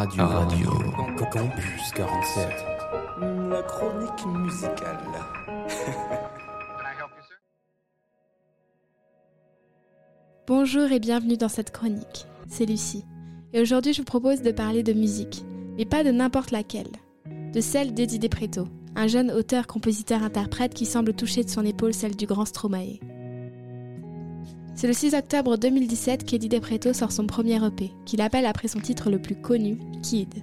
[0.00, 0.26] Radio.
[0.26, 0.70] Radio.
[1.30, 2.48] Campus 47.
[3.50, 4.96] La chronique musicale.
[10.46, 12.24] Bonjour et bienvenue dans cette chronique.
[12.48, 13.04] C'est Lucie.
[13.52, 15.44] Et aujourd'hui, je vous propose de parler de musique,
[15.76, 16.92] mais pas de n'importe laquelle.
[17.52, 21.92] De celle d'Eddie Depreto, un jeune auteur, compositeur, interprète qui semble toucher de son épaule
[21.92, 23.00] celle du grand Stromae.
[24.80, 28.80] C'est le 6 octobre 2017 qu'Eddie Depreto sort son premier EP, qu'il appelle après son
[28.80, 30.42] titre le plus connu, Kid.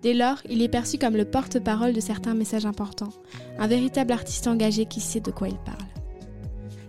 [0.00, 3.12] Dès lors, il est perçu comme le porte-parole de certains messages importants,
[3.58, 5.76] un véritable artiste engagé qui sait de quoi il parle.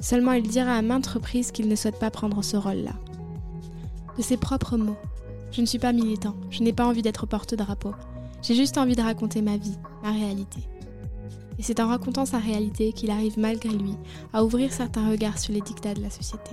[0.00, 2.92] Seulement, il dira à maintes reprises qu'il ne souhaite pas prendre ce rôle-là.
[4.18, 4.98] De ses propres mots,
[5.52, 7.94] je ne suis pas militant, je n'ai pas envie d'être porte-drapeau,
[8.42, 10.60] j'ai juste envie de raconter ma vie, ma réalité.
[11.58, 13.96] Et c'est en racontant sa réalité qu'il arrive malgré lui
[14.32, 16.52] à ouvrir certains regards sur les dictats de la société.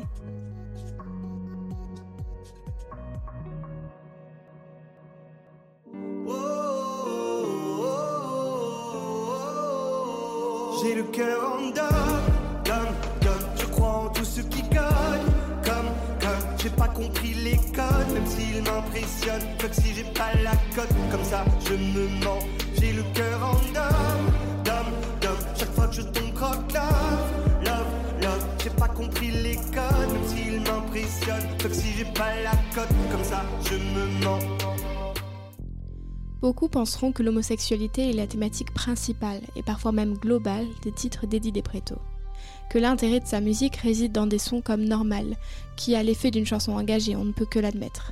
[10.81, 12.21] J'ai le cœur en dame,
[12.65, 15.25] comme, je crois en tout ce qui gagne,
[15.63, 20.51] comme, comme, j'ai pas compris les codes, même s'ils m'impressionnent, comme si j'ai pas la
[20.75, 22.40] cote, comme ça je me mens,
[22.79, 24.54] j'ai le cœur en dame,
[36.41, 41.54] Beaucoup penseront que l'homosexualité est la thématique principale, et parfois même globale, des titres d'Eddie
[41.54, 41.96] Depreto.
[42.70, 45.37] Que l'intérêt de sa musique réside dans des sons comme Normal,
[45.77, 48.12] qui a l'effet d'une chanson engagée, on ne peut que l'admettre.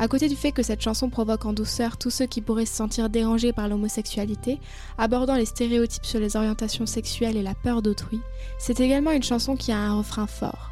[0.00, 2.74] À côté du fait que cette chanson provoque en douceur tous ceux qui pourraient se
[2.74, 4.58] sentir dérangés par l'homosexualité,
[4.96, 8.18] abordant les stéréotypes sur les orientations sexuelles et la peur d'autrui,
[8.58, 10.70] c'est également une chanson qui a un refrain fort.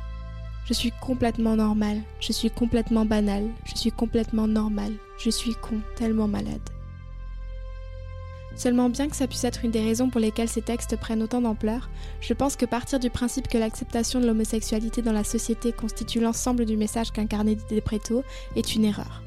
[0.64, 5.82] Je suis complètement normal, je suis complètement banal, je suis complètement normal, je suis con,
[5.94, 6.62] tellement malade.
[8.58, 11.40] Seulement bien que ça puisse être une des raisons pour lesquelles ces textes prennent autant
[11.40, 11.88] d'ampleur,
[12.20, 16.64] je pense que partir du principe que l'acceptation de l'homosexualité dans la société constitue l'ensemble
[16.64, 18.24] du message qu'incarnait Depreto
[18.56, 19.22] est une erreur.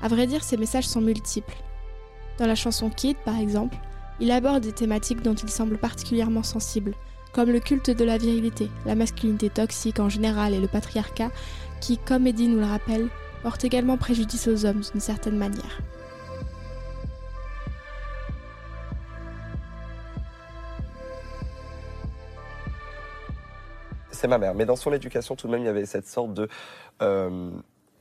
[0.00, 1.56] À vrai dire, ces messages sont multiples.
[2.38, 3.76] Dans la chanson Kid, par exemple,
[4.20, 6.94] il aborde des thématiques dont il semble particulièrement sensible,
[7.32, 11.32] comme le culte de la virilité, la masculinité toxique en général et le patriarcat,
[11.80, 13.08] qui, comme Eddie nous le rappelle,
[13.42, 15.80] portent également préjudice aux hommes d'une certaine manière.
[24.18, 24.54] C'est ma mère.
[24.54, 26.48] Mais dans son éducation, tout de même, il y avait cette sorte de...
[27.02, 27.50] Euh,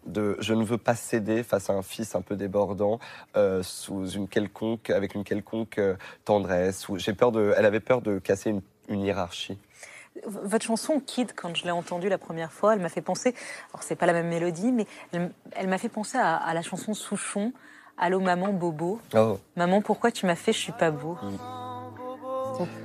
[0.05, 2.97] de je ne veux pas céder face à un fils un peu débordant
[3.35, 7.81] euh, sous une quelconque avec une quelconque euh, tendresse ou j'ai peur de elle avait
[7.81, 9.57] peur de casser une, une hiérarchie
[10.25, 13.35] votre chanson Kid, quand je l'ai entendue la première fois, elle m'a fait penser,
[13.71, 16.63] alors c'est pas la même mélodie, mais elle, elle m'a fait penser à, à, la
[16.63, 17.53] chanson Souchon,
[17.99, 18.99] Allô maman Bobo.
[19.15, 19.39] Oh.
[19.55, 21.66] Maman, pourquoi tu m'as fait Je suis pas beau mm.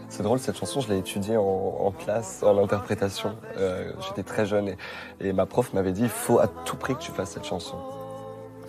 [0.08, 3.36] C'est drôle, cette chanson, je l'ai étudiée en, en, classe, en interprétation.
[3.56, 4.76] Euh, J'étais très jeune et,
[5.20, 7.76] et ma prof m'avait dit il faut à tout prix que tu fasses cette chanson.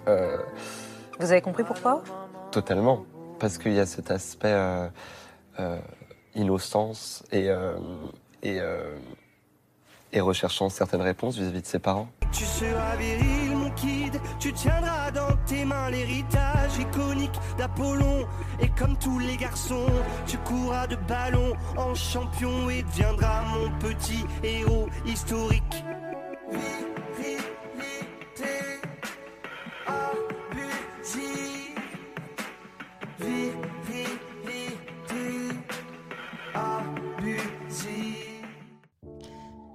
[0.08, 0.38] Euh,
[1.20, 2.02] Vous avez compris pourquoi?
[2.52, 3.04] Totalement.
[3.40, 4.54] Parce qu'il y a cet aspect
[5.60, 5.80] euh,
[6.36, 7.50] innocence et,
[8.44, 8.60] et,
[10.14, 12.08] et recherchant certaines réponses vis-à-vis -vis de ses parents.
[12.32, 18.26] Tu seras viril, mon kid, tu tiendras dans tes mains l'héritage iconique d'Apollon.
[18.60, 19.92] Et comme tous les garçons,
[20.26, 25.84] tu courras de ballon en champion et deviendras mon petit héros historique.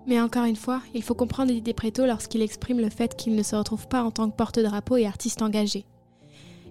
[0.08, 3.42] Mais encore une fois, il faut comprendre Eddie Preto lorsqu'il exprime le fait qu'il ne
[3.42, 5.84] se retrouve pas en tant que porte-drapeau et artiste engagé.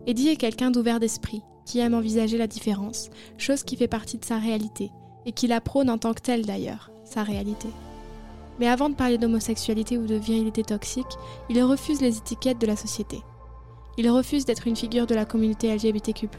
[0.08, 4.26] Eddie est quelqu'un d'ouvert d'esprit, qui aime envisager la différence, chose qui fait partie de
[4.26, 4.90] sa réalité,
[5.28, 7.68] et qui la prône en tant que telle d'ailleurs, sa réalité.
[8.59, 11.06] Mais avant de parler d'homosexualité ou de virilité toxique,
[11.52, 13.20] il refuse les étiquettes de la société.
[14.00, 16.29] Il refuse d'être une figure de la communauté LGBTQ.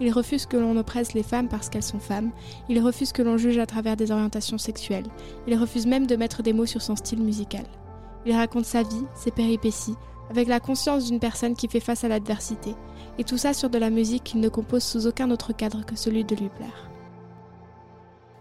[0.00, 2.32] Il refuse que l'on oppresse les femmes parce qu'elles sont femmes.
[2.68, 5.06] Il refuse que l'on juge à travers des orientations sexuelles.
[5.46, 7.64] Il refuse même de mettre des mots sur son style musical.
[8.26, 9.94] Il raconte sa vie, ses péripéties,
[10.28, 12.74] avec la conscience d'une personne qui fait face à l'adversité,
[13.16, 15.96] et tout ça sur de la musique qu'il ne compose sous aucun autre cadre que
[15.96, 16.90] celui de lui plaire.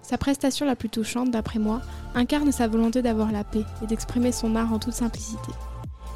[0.02, 1.82] Sa prestation la plus touchante, d'après moi,
[2.16, 5.52] incarne sa volonté d'avoir la paix et d'exprimer son art en toute simplicité.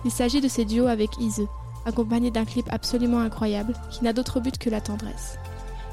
[0.05, 1.45] Il s'agit de ses duos avec Ise,
[1.85, 5.37] accompagné d'un clip absolument incroyable qui n'a d'autre but que la tendresse.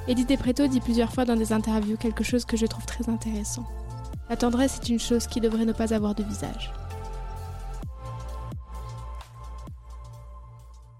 [0.08, 3.67] Eddie Depreto dit plusieurs fois dans des interviews quelque chose que je trouve très intéressant.
[4.31, 6.73] La tendresse est une chose qui devrait ne pas avoir de visage.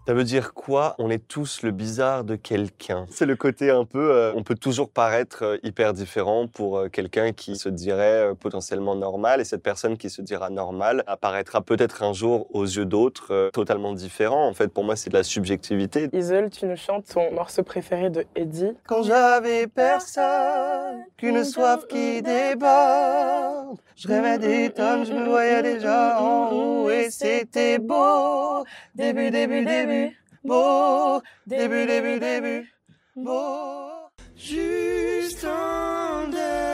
[0.09, 0.95] Ça veut dire quoi?
[0.97, 3.05] On est tous le bizarre de quelqu'un.
[3.11, 6.89] C'est le côté un peu, euh, on peut toujours paraître euh, hyper différent pour euh,
[6.89, 12.03] quelqu'un qui se dirait potentiellement normal, et cette personne qui se dira normal apparaîtra peut-être
[12.03, 14.49] un jour aux yeux d'autres totalement différent.
[14.49, 16.09] En fait, pour moi, c'est de la subjectivité.
[16.15, 18.73] Isole, tu nous chantes ton morceau préféré de Eddie.
[18.87, 26.19] Quand j'avais personne, qu'une soif qui déborde, je rêvais des tonnes, je me voyais déjà
[26.19, 28.65] en haut et c'était beau.
[28.95, 29.98] Début, début, début
[30.45, 32.73] beau, début, début, début,
[33.17, 34.11] beau.
[34.37, 36.68] Juste un dernier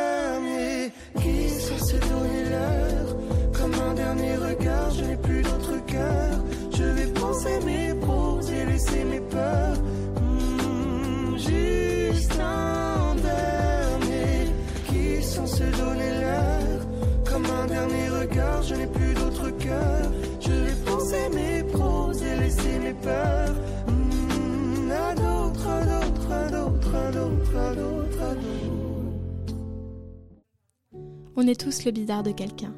[31.36, 32.72] On est tous le bizarre de quelqu'un.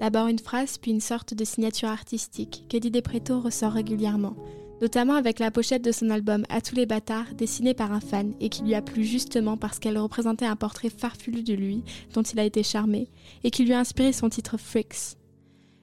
[0.00, 4.36] D'abord une phrase, puis une sorte de signature artistique que Didier Préto ressort régulièrement,
[4.80, 8.32] notamment avec la pochette de son album À tous les bâtards, dessinée par un fan
[8.40, 12.22] et qui lui a plu justement parce qu'elle représentait un portrait farfelu de lui, dont
[12.22, 13.10] il a été charmé,
[13.44, 15.18] et qui lui a inspiré son titre Freaks.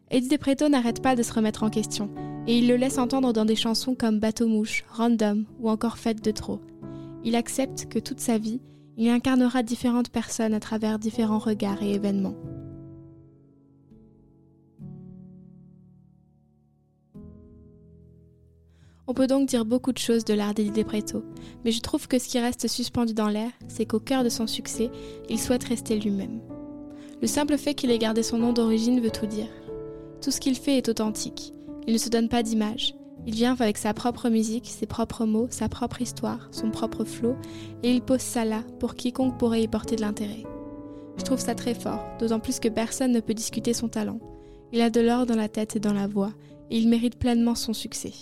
[0.10, 2.10] Eddie Depreto n'arrête pas de se remettre en question,
[2.48, 6.24] et il le laisse entendre dans des chansons comme Bateau Mouche, Random ou encore Fête
[6.24, 6.62] de trop.
[7.24, 8.62] Il accepte que toute sa vie,
[8.98, 12.36] il incarnera différentes personnes à travers différents regards et événements.
[19.10, 21.24] On peut donc dire beaucoup de choses de l'art d'Eddie Depreto,
[21.64, 24.48] mais je trouve que ce qui reste suspendu dans l'air, c'est qu'au cœur de son
[24.48, 24.92] succès,
[25.30, 26.42] il souhaite rester lui-même.
[27.22, 29.48] Le simple fait qu'il ait gardé son nom d'origine veut tout dire.
[30.22, 31.54] Tout ce qu'il fait est authentique.
[31.88, 32.97] Il ne se donne pas d'image.
[33.28, 37.36] Il vient avec sa propre musique, ses propres mots, sa propre histoire, son propre flot,
[37.84, 40.46] et il pose ça là pour quiconque pourrait y porter de l'intérêt.
[41.18, 44.22] Je trouve ça très fort, d'autant plus que personne ne peut discuter son talent.
[44.72, 46.32] Il a de l'or dans la tête et dans la voix,
[46.72, 48.14] et il mérite pleinement son succès.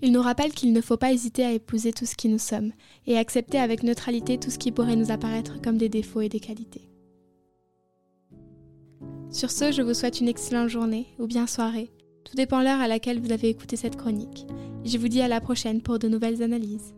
[0.00, 2.70] Il nous rappelle qu'il ne faut pas hésiter à épouser tout ce qui nous sommes,
[3.08, 6.40] et accepter avec neutralité tout ce qui pourrait nous apparaître comme des défauts et des
[6.40, 6.88] qualités.
[9.34, 11.90] Sur ce, je vous souhaite une excellente journée ou bien soirée.
[12.22, 14.46] Tout dépend l'heure à laquelle vous avez écouté cette chronique.
[14.84, 16.94] Je vous dis à la prochaine pour de nouvelles analyses.